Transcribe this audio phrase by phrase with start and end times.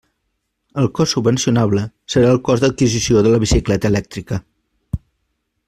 [0.83, 4.41] El cost subvencionable serà el cost d'adquisició de la bicicleta elèctrica.